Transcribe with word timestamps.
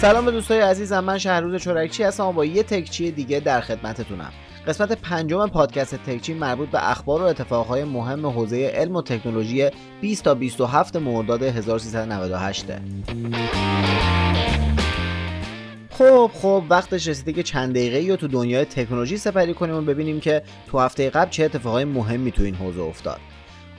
سلام 0.00 0.24
به 0.24 0.30
دوستای 0.30 0.60
عزیزم 0.60 1.04
من 1.04 1.18
شهروز 1.18 1.62
چورکچی 1.62 2.02
هستم 2.02 2.32
با 2.32 2.44
یه 2.44 2.62
تکچی 2.62 3.10
دیگه 3.10 3.40
در 3.40 3.60
خدمتتونم. 3.60 4.32
قسمت 4.66 4.92
پنجم 4.92 5.46
پادکست 5.46 5.94
تکچی 5.94 6.34
مربوط 6.34 6.68
به 6.68 6.90
اخبار 6.90 7.22
و 7.22 7.24
اتفاقهای 7.24 7.84
مهم 7.84 8.26
حوزه 8.26 8.72
علم 8.74 8.96
و 8.96 9.02
تکنولوژی 9.02 9.70
20 10.00 10.24
تا 10.24 10.34
27 10.34 10.96
مرداد 10.96 11.42
1398 11.42 12.66
خب 15.90 16.30
خب 16.34 16.64
وقتش 16.70 17.08
رسیده 17.08 17.32
که 17.32 17.42
چند 17.42 17.70
دقیقه 17.70 18.10
رو 18.10 18.16
تو 18.16 18.28
دنیای 18.28 18.64
تکنولوژی 18.64 19.16
سپری 19.16 19.54
کنیم 19.54 19.74
و 19.74 19.80
ببینیم 19.80 20.20
که 20.20 20.42
تو 20.70 20.78
هفته 20.78 21.10
قبل 21.10 21.30
چه 21.30 21.44
اتفاقای 21.44 21.84
مهمی 21.84 22.32
تو 22.32 22.42
این 22.42 22.54
حوزه 22.54 22.82
افتاد. 22.82 23.20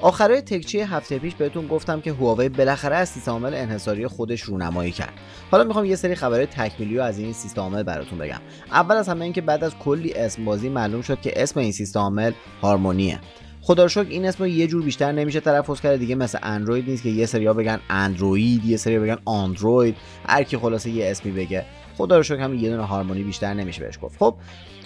آخرای 0.02 0.42
تکچی 0.42 0.80
هفته 0.80 1.20
پیش 1.20 1.36
بهتون 1.36 1.68
گفتم 1.68 2.02
که 2.02 2.14
هواوی 2.14 2.50
بالاخره 2.50 2.96
از 2.96 3.10
سیستم 3.10 3.32
عامل 3.32 3.54
انحصاری 3.54 4.08
خودش 4.08 4.42
رونمایی 4.42 4.92
کرد. 4.92 5.14
حالا 5.52 5.64
می‌خوام 5.64 5.86
یه 5.86 5.96
سری 5.96 6.16
خبرهای 6.16 6.46
تکمیلی 6.46 7.00
از 7.00 7.20
این 7.20 7.34
سیستم 7.34 7.62
عامل 7.62 7.84
براتون 7.84 8.20
بگم. 8.20 8.40
اول 8.72 8.96
از 8.96 9.10
همه 9.10 9.24
اینکه 9.24 9.42
بعد 9.42 9.64
از 9.64 9.76
کلی 9.76 10.14
اسم 10.14 10.46
بازی 10.46 10.70
معلوم 10.70 11.02
شد 11.02 11.22
که 11.22 11.44
اسم 11.44 11.60
این 11.60 11.72
سیستم 11.72 12.00
عامل 12.00 12.32
هارمونیه. 12.62 13.20
خدا 13.62 13.86
رو 13.86 14.06
این 14.10 14.26
اسم 14.26 14.44
رو 14.44 14.50
یه 14.50 14.68
جور 14.68 14.84
بیشتر 14.84 15.12
نمیشه 15.12 15.40
تلفظ 15.40 15.82
کرد. 15.82 16.00
دیگه 16.00 16.16
مثل 16.16 16.38
اندروید 16.44 16.90
نیست 16.90 17.04
که 17.04 17.10
یه 17.10 17.26
سریا 17.26 17.54
بگن 17.54 17.80
اندروید 17.90 18.66
یه 18.66 18.78
سری 18.78 19.00
بگن 19.00 19.18
آندروید. 19.26 19.96
هر 20.28 20.44
کی 20.44 20.58
خلاصه 20.58 20.90
یه 20.90 21.12
اسمی 21.12 21.32
بگه. 21.32 21.66
خدا 21.98 22.20
رو 22.20 22.38
هم 22.38 22.54
یه 22.54 22.70
دونه 22.70 22.84
هارمونی 22.84 23.24
بیشتر 23.24 23.54
نمیشه 23.54 23.84
بهش 23.84 24.00
گفت. 24.02 24.18
خب 24.20 24.36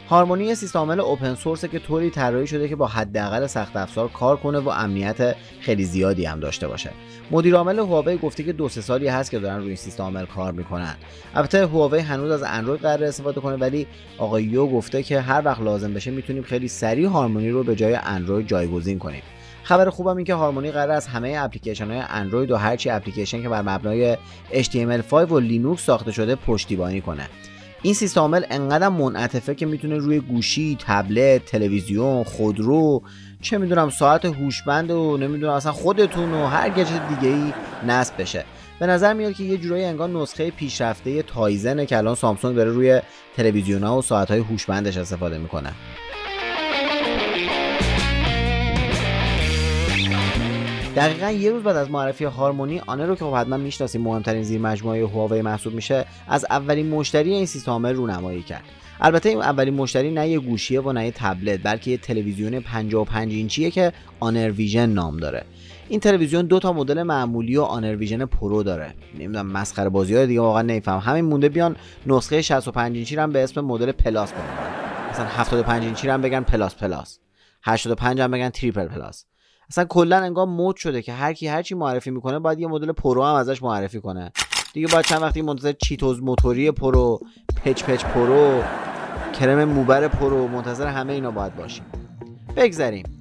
هارمونی 0.09 0.55
سیستم 0.55 0.79
عامل 0.79 0.99
اوپن 0.99 1.35
سورس 1.35 1.65
که 1.65 1.79
طوری 1.79 2.09
طراحی 2.09 2.47
شده 2.47 2.69
که 2.69 2.75
با 2.75 2.87
حداقل 2.87 3.47
سخت 3.47 3.75
افزار 3.75 4.07
کار 4.07 4.37
کنه 4.37 4.59
و 4.59 4.69
امنیت 4.69 5.35
خیلی 5.59 5.83
زیادی 5.83 6.25
هم 6.25 6.39
داشته 6.39 6.67
باشه. 6.67 6.89
مدیر 7.31 7.55
عامل 7.55 7.79
هواوی 7.79 8.17
گفته 8.17 8.43
که 8.43 8.53
دو 8.53 8.69
سه 8.69 8.81
سالی 8.81 9.07
هست 9.07 9.31
که 9.31 9.39
دارن 9.39 9.57
روی 9.57 9.67
این 9.67 9.75
سیستم 9.75 10.03
عامل 10.03 10.25
کار 10.25 10.51
می‌کنن. 10.51 10.95
البته 11.35 11.67
هواوی 11.67 11.99
هنوز 11.99 12.31
از 12.31 12.43
اندروید 12.43 12.81
قرار 12.81 13.03
استفاده 13.03 13.41
کنه 13.41 13.55
ولی 13.55 13.87
آقای 14.17 14.43
یو 14.43 14.67
گفته 14.67 15.03
که 15.03 15.21
هر 15.21 15.41
وقت 15.45 15.61
لازم 15.61 15.93
بشه 15.93 16.11
می‌تونیم 16.11 16.43
خیلی 16.43 16.67
سریع 16.67 17.07
هارمونی 17.07 17.49
رو 17.49 17.63
به 17.63 17.75
جای 17.75 17.95
اندروید 17.95 18.47
جایگزین 18.47 18.99
کنیم. 18.99 19.23
خبر 19.63 19.89
خوبم 19.89 20.17
این 20.17 20.25
که 20.25 20.33
هارمونی 20.33 20.71
قرار 20.71 20.91
از 20.91 21.07
همه 21.07 21.35
اپلیکیشن 21.37 21.91
های 21.91 22.03
اندروید 22.09 22.51
و 22.51 22.55
هرچی 22.55 22.89
اپلیکیشن 22.89 23.41
که 23.41 23.49
بر 23.49 23.61
مبنای 23.61 24.17
HTML5 24.51 25.13
و 25.13 25.39
لینوکس 25.39 25.85
ساخته 25.85 26.11
شده 26.11 26.35
پشتیبانی 26.35 27.01
کنه. 27.01 27.29
این 27.85 27.93
سیستم 27.93 28.21
عامل 28.21 28.43
انقدر 28.49 28.89
منعطفه 28.89 29.55
که 29.55 29.65
می‌تونه 29.65 29.97
روی 29.97 30.19
گوشی، 30.19 30.77
تبلت، 30.79 31.45
تلویزیون، 31.45 32.23
خودرو، 32.23 33.03
چه 33.41 33.57
می‌دونم 33.57 33.89
ساعت 33.89 34.25
هوشمند 34.25 34.91
و 34.91 35.17
نمی‌دونم 35.17 35.53
اصلا 35.53 35.71
خودتون 35.71 36.33
و 36.33 36.45
هر 36.45 36.69
گجت 36.69 37.01
دیگه 37.09 37.35
ای 37.35 37.53
نصب 37.87 38.21
بشه. 38.21 38.45
به 38.79 38.85
نظر 38.85 39.13
میاد 39.13 39.33
که 39.33 39.43
یه 39.43 39.57
جورایی 39.57 39.85
انگار 39.85 40.09
نسخه 40.09 40.51
پیشرفته 40.51 41.21
تایزنه 41.21 41.85
که 41.85 41.97
الان 41.97 42.15
سامسونگ 42.15 42.55
داره 42.55 42.71
روی 42.71 43.01
تلویزیون 43.35 43.83
ها 43.83 43.97
و 43.97 44.01
ساعت 44.01 44.31
های 44.31 44.39
هوشمندش 44.39 44.97
استفاده 44.97 45.37
می‌کنه. 45.37 45.71
دقیقا 50.95 51.31
یه 51.31 51.51
روز 51.51 51.63
بعد 51.63 51.75
از 51.75 51.91
معرفی 51.91 52.23
هارمونی 52.23 52.81
آنه 52.87 53.05
رو 53.05 53.15
که 53.15 53.25
خب 53.25 53.35
حتما 53.35 53.57
می‌شناسیم 53.57 54.01
مهمترین 54.01 54.43
زیر 54.43 54.61
مجموعه 54.61 55.07
هواوی 55.07 55.41
محسوب 55.41 55.73
میشه 55.73 56.05
از 56.27 56.45
اولین 56.49 56.89
مشتری 56.89 57.33
این 57.33 57.45
سیستم 57.45 57.85
رونمایی 57.85 58.43
کرد. 58.43 58.63
البته 59.01 59.29
این 59.29 59.41
اولین 59.41 59.73
مشتری 59.73 60.11
نه 60.11 60.29
یه 60.29 60.39
گوشیه 60.39 60.81
و 60.81 60.91
نه 60.91 61.05
یه 61.05 61.11
تبلت 61.11 61.59
بلکه 61.63 61.91
یه 61.91 61.97
تلویزیون 61.97 62.59
55 62.59 63.33
اینچیه 63.33 63.71
که 63.71 63.93
Honor 64.19 64.51
Vision 64.51 64.85
نام 64.85 65.17
داره. 65.17 65.45
این 65.89 65.99
تلویزیون 65.99 66.45
دو 66.45 66.59
تا 66.59 66.73
مدل 66.73 67.03
معمولی 67.03 67.57
و 67.57 67.61
Honor 67.61 67.95
Vision 67.95 68.25
Pro 68.25 68.63
داره. 68.63 68.93
نمی‌دونم 69.13 69.47
مسخره 69.47 69.89
بازی 69.89 70.15
های 70.15 70.27
دیگه 70.27 70.41
واقعا 70.41 70.61
نمیفهم 70.61 70.99
همین 70.99 71.25
مونده 71.25 71.49
بیان 71.49 71.75
نسخه 72.07 72.41
65 72.41 72.95
اینچی 72.95 73.15
رو 73.15 73.27
به 73.27 73.43
اسم 73.43 73.61
مدل 73.61 73.91
plus 73.91 74.31
بنامن 74.31 75.09
مثلا 75.11 75.25
75 75.25 75.83
اینچی 75.83 76.07
رو 76.07 76.17
بگن 76.17 76.41
plus 76.41 76.75
plus. 76.75 77.19
85 77.63 78.21
هم 78.21 78.31
بگن 78.31 78.49
triple 78.49 78.85
plus. 78.85 79.25
اصلا 79.69 79.85
کلا 79.85 80.17
انگار 80.17 80.45
مود 80.45 80.75
شده 80.75 81.01
که 81.01 81.13
هر 81.13 81.33
کی 81.33 81.47
هر 81.47 81.61
چی 81.61 81.75
معرفی 81.75 82.11
می‌کنه 82.11 82.39
باید 82.39 82.59
یه 82.59 82.67
مدل 82.67 82.91
pro 82.91 83.23
هم 83.23 83.35
ازش 83.35 83.63
معرفی 83.63 83.99
کنه. 83.99 84.31
دیگه 84.73 84.87
باید 84.87 85.05
چند 85.05 85.21
وقتی 85.21 85.41
منتظر 85.41 85.71
چیتوز 85.71 86.23
موتوری 86.23 86.71
پرو 86.71 87.19
پچ 87.65 87.83
پچ 87.83 88.05
پرو 88.05 88.63
کرم 89.39 89.63
موبر 89.63 90.07
پرو 90.07 90.47
منتظر 90.47 90.87
همه 90.87 91.13
اینا 91.13 91.31
باید 91.31 91.55
باشیم. 91.55 91.85
بگذریم. 92.55 93.14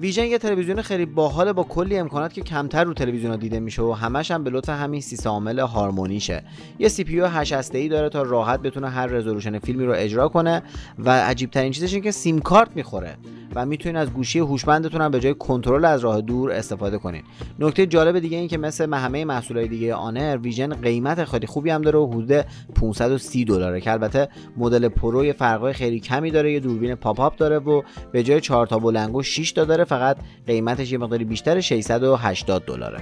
ویژن 0.00 0.24
یه 0.24 0.38
تلویزیون 0.38 0.82
خیلی 0.82 1.06
باحال 1.06 1.52
با 1.52 1.62
کلی 1.62 1.98
امکانات 1.98 2.32
که 2.32 2.40
کمتر 2.40 2.84
رو 2.84 2.94
تلویزیون 2.94 3.36
دیده 3.36 3.60
میشه 3.60 3.82
و 3.82 3.92
همش 3.92 4.30
هم 4.30 4.44
به 4.44 4.50
لطف 4.50 4.68
همین 4.68 5.00
سیستم 5.00 5.30
عامل 5.30 5.58
هارمونیشه. 5.58 6.42
یه 6.78 6.88
سی 6.88 7.04
پی 7.04 7.20
8 7.20 7.74
ای 7.74 7.88
داره 7.88 8.08
تا 8.08 8.22
راحت 8.22 8.60
بتونه 8.60 8.88
هر 8.88 9.06
رزولوشن 9.06 9.58
فیلمی 9.58 9.84
رو 9.84 9.92
اجرا 9.96 10.28
کنه 10.28 10.62
و 10.98 11.10
عجیب 11.10 11.50
ترین 11.50 11.72
چیزش 11.72 11.92
اینه 11.92 12.04
که 12.04 12.10
سیم 12.10 12.38
کارت 12.38 12.76
می‌خوره 12.76 13.16
و 13.54 13.66
می‌تونین 13.66 13.96
از 13.96 14.10
گوشی 14.10 14.38
هوشمندتون 14.38 15.00
هم 15.00 15.10
به 15.10 15.20
جای 15.20 15.34
کنترل 15.34 15.84
از 15.84 16.00
راه 16.00 16.20
دور 16.20 16.52
استفاده 16.52 16.98
کنین. 16.98 17.22
نکته 17.58 17.86
جالب 17.86 18.18
دیگه 18.18 18.38
این 18.38 18.48
که 18.48 18.58
مثل 18.58 18.94
همه 18.94 19.24
محصولات 19.24 19.66
دیگه 19.66 19.94
Honor 19.94 20.38
Vision 20.42 20.74
قیمت 20.74 21.24
خیلی 21.24 21.46
خوبی 21.46 21.70
هم 21.70 21.82
داره 21.82 21.98
و 21.98 22.06
حدود 22.06 22.44
530 22.74 23.44
دلاره 23.44 23.80
که 23.80 23.92
البته 23.92 24.28
مدل 24.56 24.88
pro 24.88 25.24
یه 25.24 25.32
فرقای 25.32 25.72
خیلی 25.72 26.00
کمی 26.00 26.30
داره. 26.30 26.52
یه 26.52 26.60
دوربین 26.60 26.94
pop-up 26.94 27.36
داره 27.36 27.58
و 27.58 27.82
به 28.12 28.22
جای 28.22 28.40
4 28.40 28.66
تا 28.66 28.78
بلندگو 28.78 29.22
6 29.22 29.52
تا 29.52 29.64
داره 29.64 29.84
فقط 29.88 30.16
قیمتش 30.46 30.92
یه 30.92 30.98
مقداری 30.98 31.24
بیشتر 31.24 31.60
680 31.60 32.64
دلاره. 32.64 33.00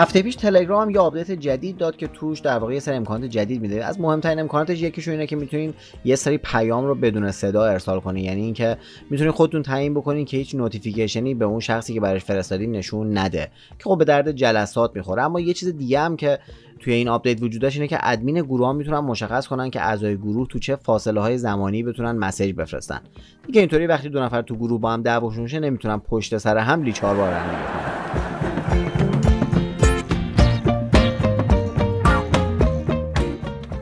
هفته 0.00 0.22
پیش 0.22 0.36
تلگرام 0.36 0.90
یه 0.90 0.98
update 0.98 1.30
جدید 1.30 1.76
داد 1.76 1.96
که 1.96 2.06
توش 2.06 2.38
در 2.40 2.58
واقع 2.58 2.74
یه 2.74 2.80
سری 2.80 2.96
امکانات 2.96 3.30
جدید 3.30 3.60
میده. 3.60 3.84
از 3.84 4.00
مهمترین 4.00 4.38
امکاناتش 4.38 4.82
یکیشون 4.82 5.12
اینه 5.12 5.26
که 5.26 5.36
می‌تونین 5.36 5.74
یه 6.04 6.16
سری 6.16 6.38
پیام 6.38 6.86
رو 6.86 6.94
بدون 6.94 7.30
صدا 7.30 7.64
ارسال 7.64 8.00
کنین. 8.00 8.24
یعنی 8.24 8.40
اینکه 8.40 8.76
می‌تونین 9.10 9.32
خودتون 9.32 9.62
تعیین 9.62 9.94
بکنین 9.94 10.24
که 10.24 10.36
هیچ 10.36 10.54
notification 10.54 11.28
ی 11.28 11.34
به 11.34 11.44
اون 11.44 11.60
شخصی 11.60 11.94
که 11.94 12.00
براش 12.00 12.24
فرستادین 12.24 12.72
نشون 12.72 13.18
نده. 13.18 13.48
که 13.78 13.84
خب 13.84 13.98
به 13.98 14.04
درد 14.04 14.32
جلسات 14.32 14.90
می‌خوره. 14.94 15.22
اما 15.22 15.40
یه 15.40 15.54
چیز 15.54 15.76
دیگه 15.76 16.00
هم 16.00 16.16
که 16.16 16.38
توی 16.78 16.92
این 16.92 17.08
update 17.08 17.42
وجود 17.42 17.62
داشت 17.62 17.76
اینه 17.76 17.88
که 17.88 17.98
ادمین 18.02 18.42
گروه 18.42 18.66
ها 18.66 18.72
می‌تونن 18.72 18.98
مشخص 18.98 19.46
کنن 19.46 19.70
که 19.70 19.80
اعضای 19.80 20.16
گروه 20.16 20.48
تو 20.48 20.58
چه 20.58 20.76
فاصله 20.76 21.20
های 21.20 21.38
زمانی 21.38 21.82
بتونن 21.82 22.12
message 22.12 22.56
بفرستن. 22.56 23.00
دیگه 23.46 23.60
اینطوری 23.60 23.86
وقتی 23.86 24.08
دو 24.08 24.20
نفر 24.20 24.42
تو 24.42 24.56
گروه 24.56 24.80
با 24.80 24.92
هم 24.92 25.02
دعواشون 25.02 25.46
شه 25.46 25.60
نمی‌تونن 25.60 25.98
پشت 25.98 26.38
سر 26.38 26.58
هم 26.58 26.82
لیچار 26.82 27.16
بار 27.16 27.32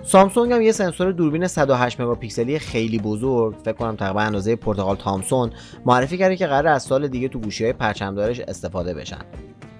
سامسونگ 0.08 0.52
هم 0.52 0.62
یه 0.62 0.72
سنسور 0.72 1.12
دوربین 1.12 1.46
108 1.46 2.00
مگاپیکسلی 2.00 2.58
خیلی 2.58 2.98
بزرگ. 2.98 3.54
فکر 3.54 3.72
کنم 3.72 3.96
تقریبا 3.96 4.20
اندازه 4.20 4.56
پرتقال 4.56 4.96
تامسون. 4.96 5.50
معرفی 5.86 6.18
کرده 6.18 6.36
که 6.36 6.46
قراره 6.46 6.66
از 6.66 6.82
سال 6.82 7.08
دیگه 7.08 7.28
تو 7.28 7.38
گوشی 7.38 7.64
های 7.64 7.72
پرچمدارش 7.72 8.40
استفاده 8.40 8.94
بشن. 8.94 9.18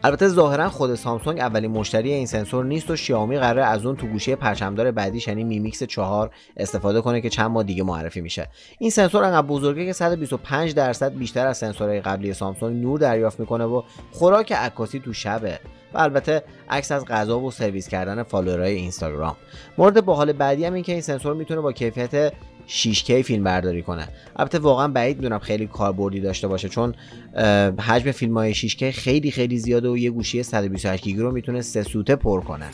البته 0.03 0.29
ظاهرا 0.29 0.69
خود 0.69 0.95
سامسونگ 0.95 1.41
اولین 1.41 1.71
مشتری 1.71 2.13
این 2.13 2.27
سنسور 2.27 2.65
نیست 2.65 2.91
و 2.91 2.97
شیائومی 2.97 3.39
قراره 3.39 3.65
از 3.65 3.87
اون 3.87 3.97
تو 3.97 4.07
گوشی 4.07 4.35
پرچمدار 4.35 4.91
بعدیش 4.91 5.29
یعنی 5.29 5.45
Mi 5.45 5.60
Mix 5.60 5.83
4 5.83 6.31
استفاده 6.57 7.01
کنه 7.01 7.21
که 7.21 7.29
چند 7.31 7.51
ماه 7.51 7.63
دیگه 7.63 7.83
معرفی 7.83 8.21
میشه. 8.21 8.49
این 8.79 8.91
سنسور 8.91 9.25
انقدر 9.25 9.47
بزرگه 9.47 9.87
که 9.87 9.93
125 9.93 10.75
درصد 10.75 11.15
بیشتر 11.15 11.47
از 11.47 11.59
سنسورهای 11.59 12.01
قبلی 12.01 12.35
سامسونگ 12.35 12.83
نور 12.83 12.99
دریافت 12.99 13.41
می‌کنه 13.41 13.65
و 13.65 13.83
خوراک 14.13 14.53
عکاسی 14.53 15.01
تو 15.01 15.13
شبه 15.13 15.61
و 15.95 15.99
البته 15.99 16.43
عکس 16.71 16.93
از 16.93 17.05
غذا 17.05 17.41
و 17.41 17.51
سرویس 17.51 17.89
کردن 17.89 18.23
follower 18.23 18.64
های 18.64 18.75
اینستاگرام. 18.75 19.37
مورد 19.79 20.05
باحال 20.05 20.33
بعدی 20.33 20.65
هم 20.65 20.75
این 20.75 20.85
که 20.85 20.93
این 20.93 21.01
سنسور 21.01 21.35
می‌تونه 21.35 21.61
با 21.61 21.73
کیفیت 21.73 22.33
6K 22.69 23.11
فیلم 23.11 23.45
برداری 23.45 23.83
کنه. 23.83 24.09
البته 24.37 24.59
واقعا 24.59 24.89
بعید 24.89 25.17
می‌دونم 25.17 25.39
خیلی 25.39 25.67
کاربردی 25.67 26.21
داشته 26.21 26.49
باشه 26.49 26.69
چون 26.69 26.95
حجم 27.81 28.13
فیلم 28.13 28.35
های 28.39 28.55
6K 28.55 28.83
خیلی 28.83 29.31
خیلی 29.31 29.59
زیاده 29.59 29.89
و 29.89 29.99
یه 29.99 30.11
گوشی 30.11 30.43
128 30.43 31.05
گیگا 31.05 31.23
رو 31.23 31.33
می‌تونه 31.33 31.63
سه 31.63 31.83
سوته 31.83 32.17
پر 32.17 32.41
کنه. 32.41 32.67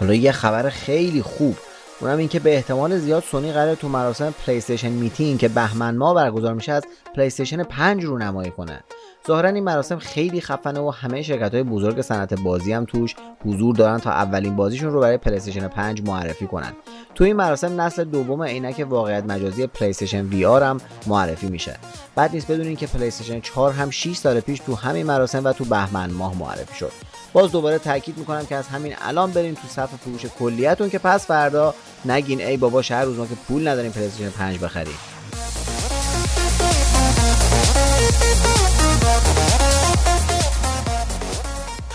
حالا 0.00 0.14
یه 0.14 0.32
خبر 0.32 0.68
خیلی 0.70 1.22
خوب. 1.22 1.56
اونم 2.00 2.18
اینکه 2.18 2.40
به 2.40 2.54
احتمال 2.54 2.98
زیاد 2.98 3.22
سونی 3.22 3.52
قراره 3.52 3.74
تو 3.74 3.88
مراسم 3.88 4.34
PlayStation 4.46 4.88
Meeting 4.88 5.38
که 5.38 5.48
بهمن 5.48 5.96
ماه 5.96 6.14
برگزار 6.14 6.54
میشه 6.54 6.72
از 6.72 6.84
پلی 7.14 7.26
استیشن 7.26 7.62
5 7.62 8.04
رو 8.04 8.18
نمایی 8.18 8.50
کنه. 8.50 8.84
ظاهرا 9.26 9.48
این 9.48 9.64
مراسم 9.64 9.98
خیلی 9.98 10.40
خفنه 10.40 10.80
و 10.80 10.90
همه 10.90 11.22
شرکت 11.22 11.54
های 11.54 11.62
بزرگ 11.62 12.00
صنعت 12.00 12.34
بازی 12.34 12.72
هم 12.72 12.84
توش 12.84 13.14
حضور 13.44 13.74
دارن 13.74 13.98
تا 13.98 14.10
اولین 14.10 14.56
بازیشون 14.56 14.92
رو 14.92 15.00
برای 15.00 15.16
پلیستشن 15.16 15.68
5 15.68 16.02
معرفی 16.02 16.46
کنن. 16.46 16.72
تو 17.14 17.24
این 17.24 17.36
مراسم 17.36 17.80
نسل 17.80 18.04
دوم 18.04 18.42
عینک 18.42 18.86
واقعیت 18.88 19.24
مجازی 19.24 19.66
پلیستشن 19.66 20.26
وی 20.26 20.44
آر 20.44 20.62
هم 20.62 20.80
معرفی 21.06 21.46
میشه. 21.46 21.76
بعد 22.14 22.32
نیست 22.32 22.50
بدونین 22.50 22.76
که 22.76 22.86
پلیستشن 22.86 23.40
4 23.40 23.72
هم 23.72 23.90
6 23.90 24.16
سال 24.16 24.40
پیش 24.40 24.60
تو 24.60 24.74
همین 24.74 25.06
مراسم 25.06 25.44
و 25.44 25.52
تو 25.52 25.64
بهمن 25.64 26.10
ماه 26.10 26.38
معرفی 26.38 26.78
شد. 26.78 26.92
باز 27.32 27.52
دوباره 27.52 27.78
تاکید 27.78 28.18
می‌کنم 28.18 28.46
که 28.46 28.56
از 28.56 28.68
همین 28.68 28.94
الان 29.00 29.30
برین 29.30 29.54
تو 29.54 29.68
صف 29.68 29.94
فروش 29.94 30.26
کلیتون 30.38 30.90
که 30.90 30.98
پس 30.98 31.26
فردا 31.26 31.74
نگین 32.04 32.40
ای 32.40 32.56
بابا 32.56 32.82
هر 32.90 33.04
روز 33.04 33.18
ما 33.18 33.26
که 33.26 33.34
پول 33.34 33.68
نداریم 33.68 33.92
پلیستشن 33.92 34.30
5 34.30 34.58
بخریم 34.58 35.15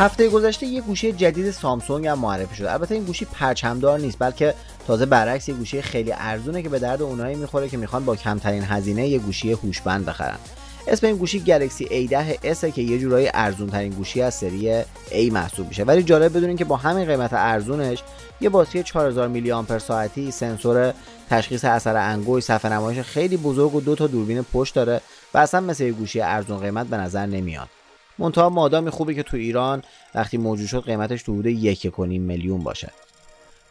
هفته 0.01 0.29
گذشته 0.29 0.65
یه 0.65 0.81
گوشی 0.81 1.11
جدید 1.11 1.51
سامسونگ 1.51 2.07
هم 2.07 2.19
معرفی 2.19 2.55
شده 2.55 2.71
البته 2.71 2.95
این 2.95 3.03
گوشی 3.03 3.25
پرچمدار 3.25 3.99
نیست 3.99 4.17
بلکه 4.19 4.53
تازه 4.87 5.05
برعکس 5.05 5.49
یه 5.49 5.55
گوشی 5.55 5.81
خیلی 5.81 6.13
ارزونه 6.17 6.61
که 6.61 6.69
به 6.69 6.79
درد 6.79 7.01
اونایی 7.01 7.35
می‌خوره 7.35 7.69
که 7.69 7.77
می‌خوان 7.77 8.05
با 8.05 8.15
کمترین 8.15 8.63
هزینه 8.63 9.07
یه 9.07 9.19
گوشی 9.19 9.51
هوشمند 9.51 10.05
بخرن. 10.05 10.37
اسم 10.87 11.07
این 11.07 11.15
گوشی 11.15 11.39
گلکسی 11.39 12.07
A10 12.07 12.55
S 12.55 12.65
که 12.65 12.81
یه 12.81 12.99
جورایی 12.99 13.29
ارزون 13.33 13.69
ترین 13.69 13.91
گوشی 13.91 14.21
از 14.21 14.33
سری 14.33 14.83
A 15.11 15.31
محسوب 15.31 15.67
میشه. 15.67 15.83
ولی 15.83 16.03
جالب 16.03 16.37
بدونین 16.37 16.57
که 16.57 16.65
با 16.65 16.75
همین 16.75 17.05
قیمت 17.05 17.33
ارزونش 17.33 18.03
یه 18.41 18.49
باتری 18.49 18.83
4000 18.83 19.27
میلی 19.27 19.51
آمپر 19.51 19.79
ساعتی 19.79 20.31
سنسور 20.31 20.93
تشخیص 21.29 21.65
اثر 21.65 21.97
انگشت 21.97 22.45
صفحه 22.45 22.73
نمایش 22.73 22.99
خیلی 22.99 23.37
بزرگ 23.37 23.75
و 23.75 23.81
دو 23.81 23.95
تا 23.95 24.07
دوربین 24.07 24.45
پشت 24.53 24.75
داره 24.75 25.01
و 25.33 25.37
اصلا 25.37 25.59
مثل 25.59 25.83
یه 25.83 25.91
گوشی 25.91 26.21
ارزون 26.21 26.59
قیمت 26.59 26.87
به 26.87 26.97
نظر 26.97 27.25
نمیاد. 27.25 27.69
منتها 28.21 28.49
مادامی 28.49 28.89
خوبه 28.89 29.13
که 29.13 29.23
تو 29.23 29.37
ایران 29.37 29.83
وقتی 30.15 30.37
موجود 30.37 30.67
شد 30.67 30.83
قیمتش 30.83 31.23
تو 31.23 31.33
حدود 31.33 31.45
یک 31.45 31.99
میلیون 31.99 32.59
باشه. 32.59 32.91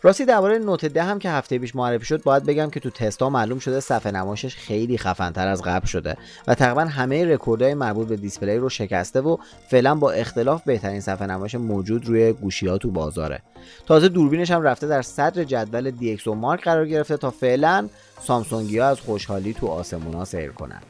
راستی 0.02 0.24
درباره 0.24 0.58
نوت 0.58 0.84
ده 0.84 1.02
هم 1.02 1.18
که 1.18 1.30
هفته 1.30 1.58
پیش 1.58 1.76
معرفی 1.76 2.04
شد 2.04 2.22
باید 2.22 2.44
بگم 2.44 2.70
که 2.70 2.80
تو 2.80 2.90
تستا 2.90 3.30
معلوم 3.30 3.58
شده 3.58 3.80
صفحه 3.80 4.12
نمایشش 4.12 4.56
خیلی 4.56 4.98
خفنتر 4.98 5.48
از 5.48 5.62
قبل 5.62 5.86
شده 5.86 6.16
و 6.46 6.54
تقریبا 6.54 6.80
همه 6.80 7.24
رکوردهای 7.24 7.74
مربوط 7.74 8.08
به 8.08 8.16
display 8.16 8.56
رو 8.56 8.68
شکسته 8.68 9.20
و 9.20 9.36
فعلا 9.68 9.94
با 9.94 10.12
اختلاف 10.12 10.62
بهترین 10.64 11.00
صفحه 11.00 11.26
نمایش 11.26 11.54
موجود 11.54 12.06
روی 12.06 12.32
گوشی 12.32 12.66
ها 12.66 12.78
تو 12.78 12.90
بازاره. 12.90 13.42
تازه 13.86 14.08
دوربینش 14.08 14.50
هم 14.50 14.62
رفته 14.62 14.86
در 14.86 15.02
صدر 15.02 15.44
جدول 15.44 15.90
DxOMark 15.90 16.64
قرار 16.64 16.86
گرفته 16.86 17.16
تا 17.16 17.30
فعلا 17.30 17.88
سامسونگی 18.20 18.78
ها 18.78 18.88
از 18.88 19.00
خوشحالی 19.00 19.54
تو 19.54 19.66
آسمونا 19.66 20.24
سیر 20.24 20.50
کنن. 20.50 20.80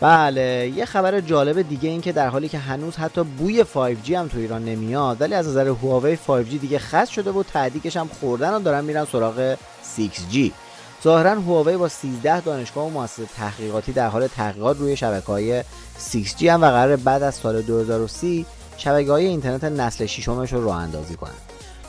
بله 0.00 0.72
یه 0.76 0.84
خبر 0.84 1.20
جالب 1.20 1.62
دیگه 1.62 1.88
این 1.88 2.00
که 2.00 2.12
در 2.12 2.28
حالی 2.28 2.48
که 2.48 2.58
هنوز 2.58 2.96
حتی 2.96 3.24
بوی 3.24 3.64
5G 3.64 4.10
هم 4.10 4.28
تو 4.28 4.38
ایران 4.38 4.64
نمیاد 4.64 5.20
ولی 5.20 5.34
از 5.34 5.48
نظر 5.48 5.68
هواوی 5.68 6.16
5G 6.16 6.54
دیگه 6.60 6.78
خاص 6.78 7.08
شده 7.08 7.30
و 7.30 7.42
تعدیقش 7.42 7.96
هم 7.96 8.10
خوردن 8.20 8.54
و 8.54 8.60
دارن 8.60 8.84
میرن 8.84 9.04
سراغ 9.04 9.54
6G 9.96 10.50
ظاهرا 11.04 11.30
هواوی 11.30 11.76
با 11.76 11.88
13 11.88 12.40
دانشگاه 12.40 12.86
و 12.86 12.90
مؤسسه 12.90 13.26
تحقیقاتی 13.36 13.92
در 13.92 14.08
حال 14.08 14.26
تحقیقات 14.26 14.78
روی 14.78 14.96
شبکه 14.96 15.26
های 15.26 15.62
6G 16.12 16.42
هم 16.42 16.62
و 16.62 16.66
قرار 16.66 16.96
بعد 16.96 17.22
از 17.22 17.34
سال 17.34 17.62
2030 17.62 18.46
شبکه 18.80 19.10
های 19.10 19.26
اینترنت 19.26 19.64
نسل 19.64 20.06
ششمش 20.06 20.52
رو 20.52 20.64
راه 20.64 20.76
اندازی 20.76 21.14
کنن. 21.14 21.30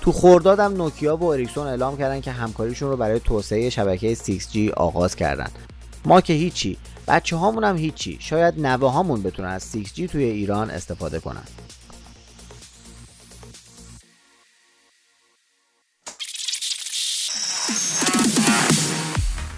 تو 0.02 0.12
خورداد 0.12 0.60
هم 0.60 0.74
نوکیا 0.74 1.18
و 1.18 1.24
اریکسون 1.24 1.68
اعلام 1.68 1.98
کردن 1.98 2.22
که 2.22 2.32
همکاریشون 2.32 2.90
رو 2.90 2.98
برای 2.98 3.20
توسعه 3.20 3.70
شبکه 3.70 4.16
6G 4.16 4.74
آغاز 4.78 5.16
کردن. 5.16 5.50
ما 6.06 6.22
که 6.22 6.34
هیچی 6.34 6.78
بچه 7.08 7.36
هامون 7.36 7.64
هم 7.64 7.78
هیچی. 7.78 8.18
شاید 8.20 8.60
نوه 8.60 8.92
هامون 8.92 9.24
بتونن 9.24 9.50
از 9.50 9.72
6G 9.76 10.12
توی 10.12 10.24
ایران 10.24 10.70
استفاده 10.70 11.20
کنن. 11.20 11.44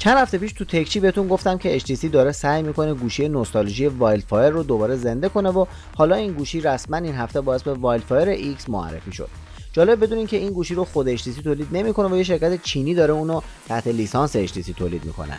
چند 0.04 0.18
هفته 0.18 0.38
پیش 0.38 0.54
تو 0.54 0.66
تکچی 0.66 1.00
بهتون 1.00 1.28
گفتم 1.28 1.58
که 1.58 1.80
HTC 1.80 2.06
داره 2.06 2.32
سعی 2.32 2.64
می‌کنه 2.64 2.94
گوشی 2.94 3.28
نوستالژی 3.28 3.88
Wildfire 3.88 4.50
رو 4.50 4.64
دوباره 4.64 4.96
زنده 4.96 5.30
کنه 5.30 5.50
و 5.50 5.66
حالا 5.96 6.16
این 6.16 6.34
گوشی 6.34 6.62
رسما 6.62 6.98
این 6.98 7.16
هفته 7.16 7.42
با 7.42 7.56
اسم 7.56 7.74
Wildfire 7.74 8.56
X 8.58 8.70
معرفی 8.70 9.12
شد. 9.12 9.30
جالب 9.74 10.04
بدونین 10.04 10.28
که 10.28 10.38
این 10.38 10.50
گوشی 10.50 10.76
رو 10.76 10.86
خود 10.86 11.18
HTC 11.18 11.44
تولید 11.44 11.68
نمی‌کنه 11.72 12.08
و 12.08 12.18
یه 12.18 12.24
شرکت 12.24 12.64
چینی 12.64 12.94
داره 12.94 13.14
اونو 13.14 13.42
تحت 13.68 13.88
لیسانس 13.88 14.38
HTC 14.38 14.76
تولید 14.78 15.06
می‌کنه. 15.06 15.38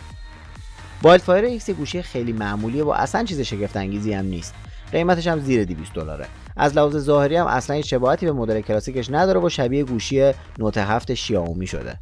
Wildfire 1.03 1.45
X 1.45 1.69
گوشی 1.69 2.01
خیلی 2.01 2.33
معمولیه 2.33 2.83
و 2.83 2.89
اصلا 2.89 3.23
چیز 3.23 3.41
شگفت 3.41 3.77
انگیزی 3.77 4.13
هم 4.13 4.25
نیست. 4.25 4.53
قیمتش 4.91 5.27
هم 5.27 5.39
زیر 5.39 5.65
200 5.65 5.93
دلاره. 5.93 6.25
از 6.57 6.77
لحاظ 6.77 6.97
ظاهری 6.97 7.35
هم 7.35 7.47
اصلا 7.47 7.75
هیچ 7.75 7.89
شباهتی 7.89 8.25
به 8.25 8.31
مدل 8.31 8.61
کلاسیکش 8.61 9.09
نداره 9.09 9.39
و 9.39 9.49
شبیه 9.49 9.83
گوشی 9.83 10.31
نوت 10.59 10.77
7 10.77 11.13
شیائومی 11.13 11.67
شده. 11.67 11.99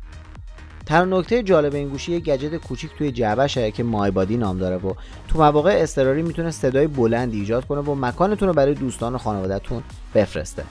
تنها 0.86 1.20
نکته 1.20 1.44
جالب 1.44 1.76
این 1.76 1.90
گوشی 1.90 2.12
یه 2.12 2.20
گجت 2.20 2.56
کوچیک 2.56 2.92
توی 2.98 3.12
جعبشه 3.12 3.72
که 3.72 3.84
مایبادی 3.84 4.38
نام 4.38 4.58
داره 4.58 4.76
و 4.76 4.94
تو 5.28 5.40
مواقع 5.40 5.76
اضطراری 5.82 6.22
می‌تونه 6.22 6.52
صدای 6.52 6.88
بلند 6.88 7.34
ایجاد 7.34 7.66
کنه 7.66 7.82
و 7.82 7.96
مکانتون 7.96 8.48
رو 8.48 8.54
برای 8.54 8.74
دوستان 8.74 9.16
و 9.16 9.18
خانوادهتون 9.18 9.84
بفرسته. 10.16 10.64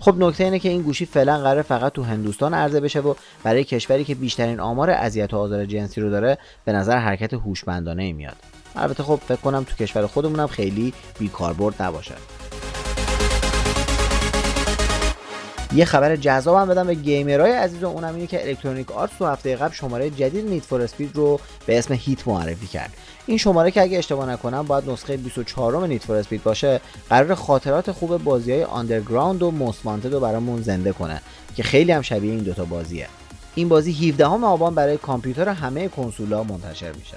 خب 0.00 0.14
نکته 0.18 0.44
اینه 0.44 0.58
که 0.58 0.68
این 0.68 0.82
گوشی 0.82 1.06
فعلا 1.06 1.38
قرار 1.38 1.62
فقط 1.62 1.92
تو 1.92 2.02
هندوستان 2.02 2.54
عرضه 2.54 2.80
بشه 2.80 3.00
و 3.00 3.14
برای 3.42 3.64
کشوری 3.64 4.04
که 4.04 4.14
بیشترین 4.14 4.60
آمار 4.60 4.90
اذیت 4.90 5.34
و 5.34 5.36
آزار 5.36 5.64
جنسی 5.64 6.00
رو 6.00 6.10
داره 6.10 6.38
به 6.64 6.72
نظر 6.72 6.98
حرکت 6.98 7.34
هوشمندانه 7.34 8.02
ای 8.02 8.12
میاد. 8.12 8.36
البته 8.76 9.02
خب 9.02 9.20
فکر 9.28 9.40
کنم 9.40 9.64
تو 9.64 9.84
کشور 9.84 10.06
خودمونم 10.06 10.46
خیلی 10.46 10.92
بیکاربرد 11.18 11.82
نباشه. 11.82 12.14
یه 15.76 15.84
خبر 15.84 16.16
جذاب 16.16 16.56
هم 16.56 16.68
بدم 16.68 16.86
به 16.86 16.94
گیمرهای 16.94 17.52
عزیز 17.52 17.82
و 17.82 17.86
اونم 17.86 18.14
اینه 18.14 18.26
که 18.26 18.48
Electronic 18.48 18.92
Arts 18.92 19.16
تو 19.18 19.26
هفته 19.26 19.56
قبل 19.56 19.74
شماره 19.74 20.10
جدید 20.10 20.44
Need 20.44 20.62
for 20.62 20.82
Speed 20.82 21.16
رو 21.16 21.40
به 21.66 21.78
اسم 21.78 21.94
Heat 21.94 22.28
معرفی 22.28 22.66
کرد. 22.66 22.92
این 23.26 23.38
شماره 23.38 23.70
که 23.70 23.82
اگه 23.82 23.98
اشتباه 23.98 24.30
نکنم 24.30 24.62
باید 24.62 24.90
نسخه 24.90 25.16
24 25.16 25.76
م 25.76 25.84
Need 25.84 26.02
for 26.02 26.16
Speed 26.16 26.42
باشه 26.42 26.80
قراره 27.10 27.34
خاطرات 27.34 27.92
خوب 27.92 28.24
بازی 28.24 28.52
های 28.52 28.64
Underground 28.64 29.42
و 29.42 29.50
Most 29.50 29.86
رو 29.86 30.20
برامون 30.20 30.62
زنده 30.62 30.92
کنه 30.92 31.20
که 31.56 31.62
خیلی 31.62 31.92
هم 31.92 32.02
شبیه 32.02 32.30
این 32.30 32.42
دوتا 32.42 32.64
بازیه. 32.64 33.08
این 33.54 33.68
بازی 33.68 34.08
17 34.08 34.24
آبان 34.24 34.74
برای 34.74 34.96
کامپیوتر 34.96 35.48
همه 35.48 35.88
کنسولا 35.88 36.42
منتشر 36.42 36.92
میشه. 36.92 37.16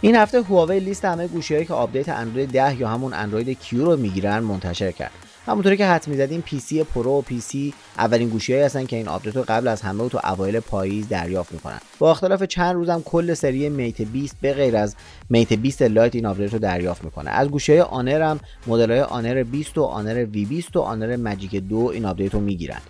این 0.00 0.16
هفته 0.16 0.42
هواوی 0.42 0.80
لیست 0.80 1.04
همه 1.04 1.26
گوشیهایی 1.26 1.66
که 1.66 1.74
آپدیت 1.74 2.08
اندروید 2.08 2.52
10 2.52 2.80
یا 2.80 2.88
همون 2.88 3.14
اندروید 3.14 3.58
Q 3.58 3.84
رو 3.84 3.96
می‌گیرن 3.96 4.38
منتشر 4.38 4.92
کرد. 4.92 5.27
همونطوری 5.48 5.76
که 5.76 5.86
حدس 5.86 6.08
می‌زدیم 6.08 6.40
P 6.40 6.60
سی 6.60 6.84
Pro 6.84 7.18
و 7.18 7.22
P 7.22 7.40
سی 7.40 7.74
اولین 7.98 8.28
گوشیهایی 8.28 8.64
هستن 8.64 8.86
که 8.86 8.96
این 8.96 9.08
آپدیت 9.08 9.36
رو 9.36 9.44
قبل 9.48 9.68
از 9.68 9.82
همه 9.82 10.08
تو 10.08 10.20
اوایل 10.24 10.60
پاییز 10.60 11.08
دریافت 11.08 11.52
می‌کنن. 11.52 11.78
با 11.98 12.10
اختلاف 12.10 12.42
چند 12.42 12.74
روزم 12.74 13.02
کل 13.04 13.34
سری 13.34 13.68
Mate 13.68 14.02
20 14.02 14.36
به 14.40 14.52
غیر 14.52 14.76
از 14.76 14.96
Mate 15.30 15.52
20 15.52 15.82
Lite 15.82 16.14
این 16.14 16.26
آپدیت 16.26 16.52
رو 16.52 16.58
دریافت 16.58 17.04
می‌کنه. 17.04 17.30
از 17.30 17.48
گوشی 17.48 17.72
های 17.72 17.80
Honor 17.80 18.22
هم 18.22 18.40
مدل 18.66 18.90
های 18.90 19.00
Honor 19.00 19.42
20 19.42 19.78
و 19.78 19.82
Honor 19.82 20.24
V 20.24 20.44
20 20.44 20.76
و 20.76 20.80
Honor 20.80 21.16
Magic 21.16 21.54
2 21.54 21.76
این 21.76 22.04
آپدیت 22.04 22.34
رو 22.34 22.40
می‌گیرن. 22.40 22.80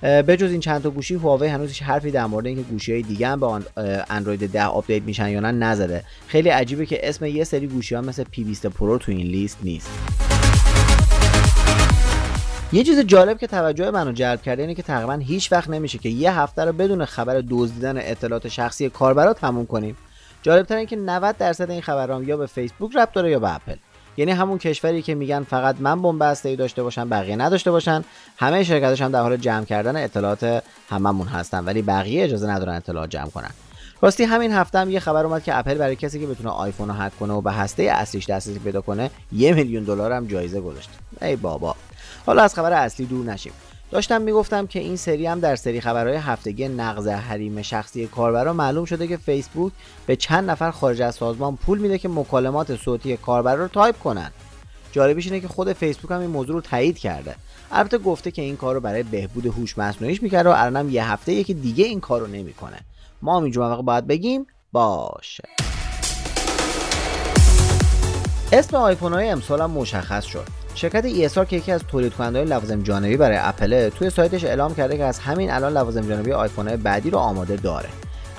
به 0.00 0.36
جز 0.36 0.50
این 0.50 0.60
چند 0.60 0.82
تا 0.82 0.90
گوشی 0.90 1.14
هواوی 1.14 1.48
هنوز 1.48 1.68
هیچ 1.68 1.82
حرفی 1.82 2.10
در 2.10 2.26
مورد 2.26 2.46
اینکه 2.46 2.62
گوشی 2.62 2.92
های 2.92 3.02
دیگه 3.02 3.28
هم 3.28 3.40
به 3.40 3.46
اندروید 4.10 4.52
10 4.52 4.64
آپدیت 4.64 5.02
میشن 5.02 5.28
یا 5.28 5.40
نه 5.40 5.52
نزده. 5.52 6.04
خیلی 6.26 6.48
عجیبه 6.48 6.86
که 6.86 7.08
اسم 7.08 7.24
یه 7.24 7.44
سری 7.44 7.66
گوشی 7.66 7.94
ها 7.94 8.00
مثل 8.00 8.24
P 8.30 8.44
20 8.44 8.66
Pro 8.66 8.98
تو 8.98 9.12
این 9.12 9.26
لیست 9.26 9.58
نیست. 9.62 9.88
یه 12.72 12.84
چیز 12.84 12.98
جالب 12.98 13.38
که 13.38 13.46
توجه 13.46 13.90
منو 13.90 14.12
جلب 14.12 14.42
کرده 14.42 14.62
اینه 14.62 14.74
که 14.74 14.82
تقریبا 14.82 15.12
هیچ 15.12 15.52
وقت 15.52 15.70
نمیشه 15.70 15.98
که 15.98 16.08
یه 16.08 16.38
هفته 16.38 16.64
رو 16.64 16.72
بدون 16.72 17.04
خبر 17.04 17.42
دزدیدن 17.50 17.98
اطلاعات 17.98 18.48
شخصی 18.48 18.90
کاربرا 18.90 19.32
تموم 19.32 19.66
کنیم. 19.66 19.96
جالب 20.42 20.66
تر 20.66 20.84
که 20.84 20.96
90 20.96 21.36
درصد 21.38 21.70
این 21.70 21.82
خبرام 21.82 22.28
یا 22.28 22.36
به 22.36 22.46
فیسبوک 22.46 22.96
ربط 22.96 23.12
داره 23.12 23.30
یا 23.30 23.38
به 23.38 23.54
اپل. 23.54 23.76
یعنی 24.16 24.32
همون 24.32 24.58
کشوری 24.58 25.02
که 25.02 25.14
میگن 25.14 25.42
فقط 25.42 25.76
من 25.80 26.02
بمب 26.02 26.36
ای 26.44 26.56
داشته 26.56 26.82
باشم 26.82 27.08
بقیه 27.08 27.36
نداشته 27.36 27.70
باشن. 27.70 28.04
همه 28.36 28.64
شرکتش 28.64 29.02
هم 29.02 29.12
در 29.12 29.20
حال 29.20 29.36
جمع 29.36 29.64
کردن 29.64 30.04
اطلاعات 30.04 30.62
هممون 30.90 31.26
هستن 31.26 31.64
ولی 31.64 31.82
بقیه 31.82 32.24
اجازه 32.24 32.50
ندارن 32.50 32.74
اطلاعات 32.74 33.10
جمع 33.10 33.30
کنن. 33.30 33.50
راستی 34.00 34.24
همین 34.24 34.52
هفته 34.52 34.78
هم 34.78 34.90
یه 34.90 35.00
خبر 35.00 35.24
اومد 35.24 35.42
که 35.42 35.58
اپل 35.58 35.74
برای 35.74 35.96
کسی 35.96 36.20
که 36.20 36.26
بتونه 36.26 36.50
آیفون 36.50 36.88
رو 36.88 36.94
هک 36.94 37.18
کنه 37.18 37.32
و 37.32 37.40
به 37.40 37.52
هسته 37.52 37.82
اصلیش 37.82 38.26
دسترسی 38.26 38.58
پیدا 38.58 38.80
کنه 38.80 39.10
یه 39.32 39.54
میلیون 39.54 39.84
دلار 39.84 40.12
هم 40.12 40.26
جایزه 40.26 40.60
گذاشت. 40.60 40.90
ای 41.22 41.36
بابا. 41.36 41.76
حالا 42.26 42.42
از 42.42 42.54
خبر 42.54 42.72
اصلی 42.72 43.06
دور 43.06 43.26
نشیم. 43.26 43.52
داشتم 43.90 44.22
می‌گفتم 44.22 44.66
که 44.66 44.78
این 44.78 44.96
سری 44.96 45.26
هم 45.26 45.40
در 45.40 45.56
سری 45.56 45.80
خبرهای 45.80 46.16
هفتگی 46.16 46.68
نقض 46.68 47.08
حریم 47.08 47.62
شخصی 47.62 48.06
کاربرا 48.06 48.52
معلوم 48.52 48.84
شده 48.84 49.06
که 49.06 49.16
فیسبوک 49.16 49.72
به 50.06 50.16
چند 50.16 50.50
نفر 50.50 50.70
خارج 50.70 51.02
از 51.02 51.14
سازمان 51.14 51.56
پول 51.56 51.78
میده 51.78 51.98
که 51.98 52.08
مکالمات 52.08 52.76
صوتی 52.76 53.16
کاربرا 53.16 53.62
رو 53.62 53.68
تایپ 53.68 53.98
کنن. 53.98 54.30
جالبیش 54.92 55.26
اینه 55.26 55.40
که 55.40 55.48
خود 55.48 55.72
فیسبوک 55.72 56.10
هم 56.10 56.20
این 56.20 56.30
موضوع 56.30 56.54
رو 56.54 56.60
تایید 56.60 56.98
کرده. 56.98 57.34
البته 57.72 57.98
گفته 57.98 58.30
که 58.30 58.42
این 58.42 58.56
کار 58.56 58.74
رو 58.74 58.80
برای 58.80 59.02
بهبود 59.02 59.46
هوش 59.46 59.78
مصنوعیش 59.78 60.22
می‌کرده 60.22 60.48
و 60.48 60.54
الانم 60.56 60.90
یه 60.90 61.10
هفته‌ایه 61.10 61.32
که 61.32 61.54
دیگه 61.54 61.84
این 61.84 62.00
کار 62.00 62.20
رو 62.20 62.26
نمی‌کنه. 62.26 62.78
ما 63.26 63.36
هم 63.36 63.42
اینجا 63.42 63.82
باید 63.82 64.06
بگیم 64.06 64.46
باشه. 64.72 65.44
اسم 68.52 68.76
آیفون 68.76 69.12
های 69.12 69.28
امسال 69.28 69.60
هم 69.60 69.70
مشخص 69.70 70.24
شد. 70.24 70.44
شرکت 70.74 71.28
ESR 71.28 71.46
که 71.46 71.56
یکی 71.56 71.72
از 71.72 71.82
تولید 71.82 72.14
کننده 72.14 72.44
لوازم 72.44 72.82
جانبی 72.82 73.16
برای 73.16 73.38
اپل 73.40 73.88
توی 73.88 74.10
سایتش 74.10 74.44
اعلام 74.44 74.74
کرده 74.74 74.96
که 74.96 75.04
از 75.04 75.18
همین 75.18 75.50
الان 75.50 75.72
لوازم 75.72 76.08
جانبی 76.08 76.32
آیفون 76.32 76.68
های 76.68 76.76
بعدی 76.76 77.10
رو 77.10 77.18
آماده 77.18 77.56
داره. 77.56 77.88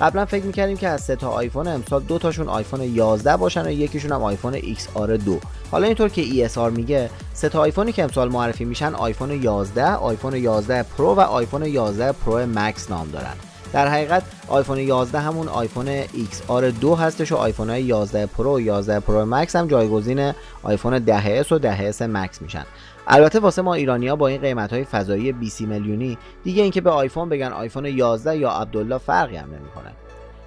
قبلا 0.00 0.24
فکر 0.24 0.44
می‌کردیم 0.44 0.76
که 0.76 0.88
از 0.88 1.00
سه 1.00 1.16
تا 1.16 1.28
آیفون 1.28 1.68
امسال 1.68 2.02
دو 2.02 2.18
تاشون 2.18 2.48
آیفون 2.48 2.80
11 2.80 3.36
باشن 3.36 3.66
و 3.66 3.70
یکیشون 3.70 4.12
هم 4.12 4.22
آیفون 4.22 4.58
XR 4.58 5.10
2 5.10 5.38
حالا 5.70 5.86
اینطور 5.86 6.08
که 6.08 6.48
ESR 6.48 6.72
میگه 6.72 7.10
سه 7.34 7.48
تا 7.48 7.60
آیفونی 7.60 7.92
که 7.92 8.02
امسال 8.02 8.32
معرفی 8.32 8.64
میشن 8.64 8.94
آیفون 8.94 9.42
11 9.42 9.94
آیفون 9.94 10.36
11 10.36 10.82
Pro 10.82 11.14
و 11.14 11.20
آیفون 11.20 11.66
11 11.66 12.12
Pro 12.12 12.46
Max 12.46 12.90
نام 12.90 13.10
دارن. 13.10 13.47
در 13.72 13.88
حقیقت 13.88 14.22
آیفون 14.48 14.78
11 14.78 15.18
همون 15.18 15.48
آیفون 15.48 16.02
XR 16.04 16.64
2 16.80 16.94
هستش 16.94 17.32
و 17.32 17.36
آیفون 17.36 17.70
های 17.70 17.82
11 17.82 18.26
Pro 18.26 18.56
و 18.56 18.60
11 18.60 19.00
Pro 19.00 19.26
Max 19.26 19.56
هم 19.56 19.68
جایگزین 19.68 20.32
آیفون 20.62 20.98
10s 21.06 21.52
و 21.52 21.58
10s 21.58 22.02
Max 22.02 22.42
میشن. 22.42 22.64
البته 23.06 23.40
واسه 23.40 23.62
ما 23.62 23.74
ایرانیا 23.74 24.16
با 24.16 24.28
این 24.28 24.40
قیمت 24.40 24.72
های 24.72 24.84
فضایی 24.84 25.32
20 25.32 25.60
میلیونی 25.60 26.18
دیگه 26.44 26.62
اینکه 26.62 26.80
به 26.80 26.90
آیفون 26.90 27.28
بگن 27.28 27.52
آیفون 27.52 27.84
11 27.84 28.36
یا 28.36 28.50
عبدالله 28.50 28.98
فرقی 28.98 29.36
هم 29.36 29.48
نمی‌کنه. 29.50 29.92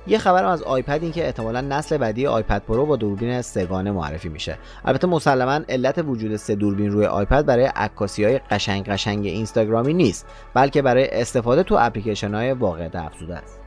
یه 0.08 0.18
خبرم 0.18 0.50
از 0.50 0.64
آیپد 0.64 1.00
این 1.02 1.12
که 1.12 1.26
احتمالا 1.26 1.62
نسل 1.62 1.98
بعدی 1.98 2.28
آیپد 2.28 2.62
Pro 2.68 2.86
با 2.86 2.96
دوربین 2.96 3.42
سه‌گانه 3.42 3.92
معرفی 3.92 4.30
میشه. 4.30 4.58
البته 4.86 5.08
مسلما 5.08 5.60
علت 5.70 5.98
وجود 6.08 6.36
سه 6.36 6.56
دوربین 6.56 6.92
روی 6.92 7.06
آیپد 7.06 7.46
برای 7.46 7.66
عکاسی 7.66 8.24
های 8.24 8.40
قشنگ 8.40 8.86
قشنگ 8.86 9.26
اینستاگرامی 9.26 9.94
نیست 9.94 10.26
بلکه 10.54 10.82
برای 10.82 11.10
استفاده 11.10 11.64
تو 11.64 11.78
اپلیکیشن 11.80 12.34
های 12.34 12.52
واقعیت 12.52 12.96
افزوده 12.96 13.36
است. 13.36 13.61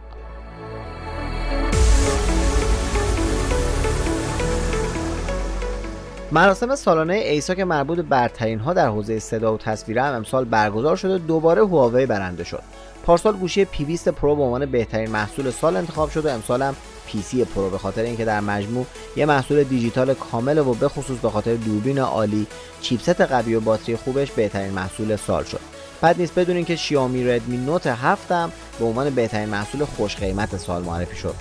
مراسم 6.35 6.75
سالانه 6.75 7.14
EISA 7.14 7.54
که 7.55 7.64
مربوط 7.64 7.99
برترین 7.99 8.59
ها 8.59 8.73
در 8.73 8.88
حوزه 8.88 9.19
صدا 9.19 9.55
و 9.55 9.59
تصویر 9.59 9.99
هم 9.99 10.14
امسال 10.14 10.45
برگزار 10.45 10.97
شده 10.97 11.19
دوباره 11.19 11.62
هواوی 11.62 12.07
برنده 12.07 12.45
شد. 12.45 12.62
پارسال 13.07 13.37
گوشی 13.37 13.64
P 13.64 13.85
20 13.85 14.09
Pro 14.09 14.37
به 14.37 14.43
عنوان 14.43 14.67
بهترین 14.67 15.11
محصول 15.11 15.50
سال 15.50 15.76
انتخاب 15.76 16.11
شد 16.11 16.26
و 16.26 16.29
امسال 16.29 16.62
هم 16.62 16.76
P 17.06 17.23
سی 17.23 17.45
Pro 17.44 17.71
به 17.71 17.79
خاطر 17.79 18.03
اینکه 18.03 18.25
در 18.25 18.41
مجموع 18.41 18.87
یه 19.17 19.26
محصول 19.26 19.64
دیجیتال 19.64 20.14
کامل 20.14 20.59
و 20.59 20.75
به 20.75 20.88
خصوص 20.88 21.19
به 21.19 21.31
خاطر 21.31 21.55
دوربین 21.55 21.99
عالی 21.99 22.47
chipset 22.80 23.21
قوی 23.21 23.55
و 23.55 23.61
باتری 23.61 23.97
خوبش 23.97 24.31
بهترین 24.31 24.73
محصول 24.73 25.17
سال 25.17 25.45
شد. 25.45 25.61
بد 26.00 26.21
نیست 26.21 26.35
بدونین 26.35 26.64
که 26.64 26.76
شیائومی 26.76 27.31
Redmi 27.30 27.56
Note 27.56 27.87
7 27.87 28.33
هم 28.33 28.53
به 28.79 28.85
عنوان 28.85 29.11
بهترین 29.11 29.49
محصول 29.49 29.85
خوش 29.85 30.17
قیمت 30.17 30.57
سال 30.57 30.83
معرفی 30.83 31.17
شد. 31.17 31.35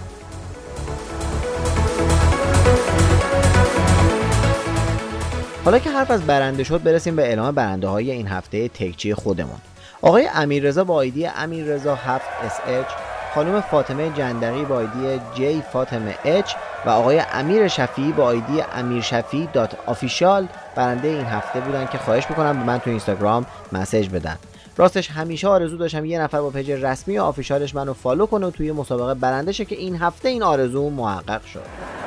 حالا 5.65 5.79
که 5.79 5.89
حرف 5.89 6.11
از 6.11 6.25
برنده 6.25 6.63
شد 6.63 6.83
برسیم 6.83 7.15
به 7.15 7.21
اعلام 7.21 7.55
برنده 7.55 7.87
های 7.87 8.11
این 8.11 8.27
هفته 8.27 8.67
تکچی 8.67 9.13
خودمون. 9.13 9.57
آقای 10.01 10.29
امیررضا 10.33 10.83
با 10.83 10.93
ID 10.93 11.25
امیررضا 11.25 11.95
7 11.95 12.25
SH 12.47 12.91
خانم 13.35 13.61
فاطمه 13.61 14.09
جندقی 14.17 14.65
با 14.65 14.75
ID 14.75 15.21
J 15.35 15.63
فاطمه 15.73 16.15
H 16.25 16.51
و 16.85 16.89
آقای 16.89 17.21
امیر 17.33 17.67
شفیعی 17.67 18.11
با 18.11 18.23
ID 18.23 18.61
امیر 18.75 19.01
شفیعی 19.01 19.49
dot 19.53 19.77
official 19.85 20.47
برنده 20.75 21.07
این 21.07 21.25
هفته 21.25 21.59
بودن 21.59 21.85
که 21.85 21.97
خواهش 21.97 22.29
می‌کنم 22.29 22.59
به 22.59 22.65
من 22.65 22.79
تو 22.79 22.89
اینستاگرام 22.89 23.45
message 23.71 24.09
بدن. 24.09 24.37
راستش 24.77 25.11
همیشه 25.11 25.47
آرزو 25.47 25.77
داشتم 25.77 26.05
یه 26.05 26.21
نفر 26.21 26.41
با 26.41 26.49
page 26.49 26.71
رسمی 26.71 27.19
آفیشالش 27.19 27.75
منو 27.75 27.93
follow 27.93 28.25
کنه 28.25 28.45
و 28.47 28.51
توی 28.51 28.71
مسابقه 28.71 29.13
برنده 29.13 29.51
شه 29.51 29.65
که 29.65 29.75
این 29.75 29.95
هفته 29.95 30.29
این 30.29 30.43
آرزو 30.43 30.89
محقق 30.89 31.45
شد. 31.45 32.02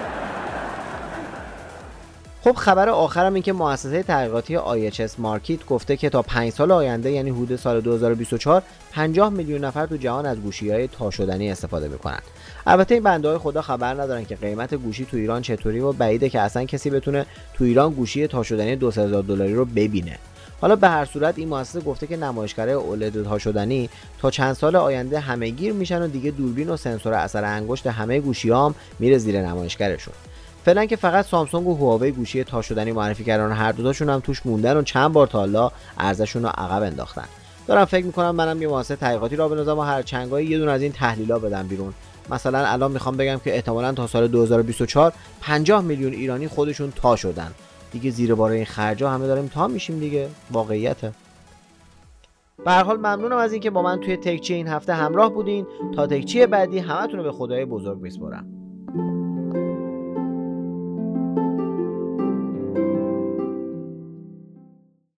خب 2.46 2.54
خبر 2.54 2.88
آخرم 2.88 3.34
این 3.34 3.42
که 3.42 3.52
مؤسسه 3.52 4.02
تحقیقاتی 4.02 4.58
IHS 4.58 5.10
Markit 5.18 5.66
گفته 5.66 5.96
که 5.96 6.10
تا 6.10 6.22
5 6.22 6.52
سال 6.52 6.72
آینده 6.72 7.10
یعنی 7.10 7.30
حدود 7.30 7.56
سال 7.56 7.80
2024 7.80 8.62
50 8.92 9.30
میلیون 9.30 9.64
نفر 9.64 9.86
تو 9.86 9.96
جهان 9.96 10.26
از 10.26 10.40
گوشی 10.40 10.70
های 10.70 10.88
تا 10.88 11.10
شدنی 11.10 11.50
استفاده 11.50 11.88
می‌کنن. 11.88 12.18
البته 12.66 12.94
این 12.94 13.04
بنده 13.04 13.28
های 13.28 13.38
خدا 13.38 13.62
خبر 13.62 13.94
ندارن 13.94 14.24
که 14.24 14.36
قیمت 14.36 14.74
گوشی 14.74 15.04
تو 15.04 15.16
ایران 15.16 15.42
چطوری 15.42 15.80
و 15.80 15.92
بعیده 15.92 16.28
که 16.28 16.40
اصلا 16.40 16.64
کسی 16.64 16.90
بتونه 16.90 17.26
تو 17.54 17.64
ایران 17.64 17.92
گوشی 17.92 18.26
تا 18.26 18.42
شدنی 18.42 18.76
2000 18.76 19.22
دلاری 19.22 19.54
رو 19.54 19.64
ببینه. 19.64 20.18
حالا 20.60 20.76
به 20.76 20.88
هر 20.88 21.04
صورت 21.04 21.38
این 21.38 21.48
مؤسسه 21.48 21.80
گفته 21.80 22.06
که 22.06 22.16
نمایشگرهای 22.16 22.74
اولد 22.74 23.26
ها 23.26 23.38
شدنی 23.38 23.90
تا 24.18 24.30
چند 24.30 24.52
سال 24.52 24.76
آینده 24.76 25.20
همه 25.20 25.50
گیر 25.50 25.72
میشن 25.72 26.02
و 26.02 26.08
دیگه 26.08 26.30
دوربین 26.30 26.70
و 26.70 26.76
سنسور 26.76 27.12
اثر 27.12 27.44
انگشت 27.44 27.86
همه 27.86 28.20
گوشی 28.20 28.50
هم 28.50 28.74
میره 28.98 29.18
زیر 29.18 29.42
نمایشگرشون. 29.42 30.14
فعلا 30.66 30.87
که 30.87 30.96
فقط 30.96 31.26
سامسونگ 31.26 31.66
و 31.66 31.75
هواوی 31.75 32.11
گوشی 32.11 32.44
تا 32.44 32.62
شدنی 32.62 32.92
معرفی 32.92 33.25
کردن 33.25 33.52
هر 33.52 33.73
دوتاشون 33.73 34.08
هم 34.08 34.20
توش 34.20 34.46
موندن 34.46 34.76
و 34.76 34.82
چند 34.82 35.12
بار 35.12 35.26
تا 35.26 35.38
حالا 35.38 35.70
ارزششون 35.99 36.42
رو 36.42 36.49
عقب 36.49 36.82
انداختن. 36.82 37.25
دارم 37.66 37.85
فکر 37.85 38.06
می‌کنم 38.06 38.30
منم 38.30 38.62
یه 38.62 38.68
واسه 38.68 38.96
تحقیقاتی 38.96 39.37
را 39.37 39.49
بندازم 39.49 39.78
و 39.78 39.82
هر 39.82 40.02
چنگایی 40.02 40.46
یه 40.46 40.58
دونه 40.58 40.70
از 40.70 40.82
این 40.82 40.92
تحلیلا 40.92 41.38
بدم 41.38 41.66
بیرون. 41.66 41.94
مثلا 42.30 42.66
الان 42.66 42.92
می‌خوام 42.92 43.16
بگم 43.16 43.38
که 43.44 43.54
احتمالا 43.54 43.92
تا 43.92 44.06
سال 44.06 44.28
2024 44.28 45.12
50 45.40 45.82
میلیون 45.82 46.12
ایرانی 46.12 46.49
خودشون 46.49 46.92
تا 46.96 47.16
شدن. 47.16 47.50
دیگه 47.92 48.11
زیر 48.11 48.35
بار 48.35 48.50
این 48.50 48.64
خرجا 48.64 49.11
همه 49.11 49.26
داریم 49.26 49.49
تا 49.49 49.68
میشیم 49.68 49.99
دیگه. 49.99 50.28
واقعیته. 50.50 51.12
به 52.64 52.73
حال 52.73 52.96
ممنونم 52.96 53.37
از 53.37 53.52
اینکه 53.52 53.70
با 53.70 53.82
من 53.82 54.00
توی 54.00 54.16
تکچی 54.16 54.54
این 54.54 54.68
هفته 54.68 54.94
همراه 54.94 55.32
بودین. 55.32 55.66
تا 55.96 56.06
تکچی 56.06 56.46
بعدی 56.46 56.78
همتون 56.78 57.18
رو 57.18 57.23
به 57.25 57.32
خدای 57.32 57.64
بزرگ 57.64 58.02
بسپرم 58.02 58.46